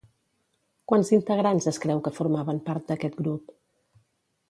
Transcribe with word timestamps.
Quants 0.91 1.11
integrants 1.17 1.69
es 1.73 1.79
creu 1.85 2.03
que 2.09 2.15
formaven 2.19 2.65
part 2.71 2.91
d'aquest 2.91 3.23
grup? 3.25 3.57